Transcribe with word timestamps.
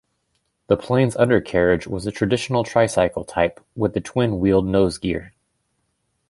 The 0.65 0.77
plane's 0.77 1.15
undercarriage 1.15 1.85
was 1.85 2.07
a 2.07 2.11
traditional 2.11 2.63
tricycle 2.63 3.23
type 3.23 3.63
with 3.75 3.95
a 3.95 4.01
twin-wheeled 4.01 4.65
nose 4.65 4.97
gear. 4.97 5.35